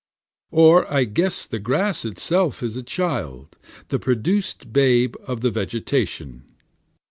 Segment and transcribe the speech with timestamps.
[0.49, 3.59] Or I guess the grass is itself a child,
[3.89, 6.41] the produced babe of the vegetation.